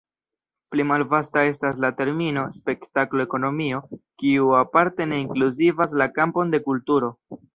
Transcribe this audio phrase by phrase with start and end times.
[0.75, 3.81] Pli malvasta estas la termino spektaklo-ekonomio,
[4.23, 7.13] kiu aparte ne inkluzivas la kampon de kulturo.